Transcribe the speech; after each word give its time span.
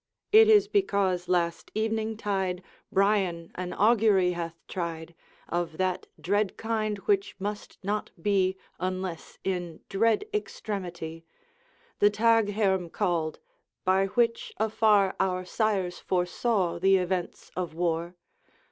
'It 0.31 0.49
is 0.49 0.67
because 0.67 1.27
last 1.27 1.69
evening 1.75 2.17
tide 2.17 2.63
Brian 2.91 3.51
an 3.53 3.71
augury 3.71 4.31
hath 4.31 4.55
tried, 4.67 5.13
Of 5.47 5.77
that 5.77 6.07
dread 6.19 6.57
kind 6.57 6.97
which 7.05 7.35
must 7.37 7.77
not 7.83 8.09
be 8.19 8.57
Unless 8.79 9.37
in 9.43 9.81
dread 9.89 10.25
extremity, 10.33 11.23
The 11.99 12.09
Taghairm 12.09 12.89
called; 12.91 13.37
by 13.85 14.07
which, 14.07 14.51
afar, 14.57 15.15
Our 15.19 15.45
sires 15.45 15.99
foresaw 15.99 16.79
the 16.79 16.95
events 16.97 17.51
of 17.55 17.75
war. 17.75 18.15